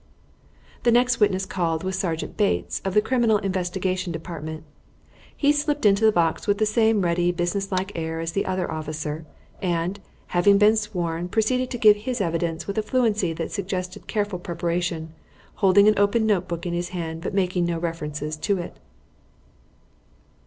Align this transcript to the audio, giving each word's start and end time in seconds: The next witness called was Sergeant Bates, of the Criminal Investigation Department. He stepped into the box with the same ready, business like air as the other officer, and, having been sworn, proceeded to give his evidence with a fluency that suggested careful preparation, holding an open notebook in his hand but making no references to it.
The 0.81 0.91
next 0.91 1.19
witness 1.19 1.45
called 1.45 1.83
was 1.83 1.95
Sergeant 1.95 2.35
Bates, 2.35 2.81
of 2.83 2.95
the 2.95 3.03
Criminal 3.03 3.37
Investigation 3.37 4.11
Department. 4.11 4.63
He 5.37 5.51
stepped 5.51 5.85
into 5.85 6.05
the 6.05 6.11
box 6.11 6.47
with 6.47 6.57
the 6.57 6.65
same 6.65 7.01
ready, 7.03 7.31
business 7.31 7.71
like 7.71 7.91
air 7.95 8.19
as 8.19 8.31
the 8.31 8.47
other 8.47 8.71
officer, 8.71 9.27
and, 9.61 9.99
having 10.33 10.57
been 10.57 10.75
sworn, 10.75 11.27
proceeded 11.29 11.69
to 11.69 11.77
give 11.77 11.97
his 11.97 12.19
evidence 12.19 12.65
with 12.65 12.79
a 12.79 12.81
fluency 12.81 13.31
that 13.33 13.51
suggested 13.51 14.07
careful 14.07 14.39
preparation, 14.39 15.13
holding 15.57 15.87
an 15.87 15.99
open 15.99 16.25
notebook 16.25 16.65
in 16.65 16.73
his 16.73 16.89
hand 16.89 17.21
but 17.21 17.35
making 17.35 17.67
no 17.67 17.77
references 17.77 18.35
to 18.37 18.57
it. 18.57 18.79